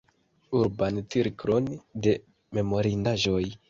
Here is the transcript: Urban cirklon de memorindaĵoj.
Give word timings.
Urban 0.59 0.97
cirklon 1.15 1.69
de 2.05 2.13
memorindaĵoj. 2.59 3.43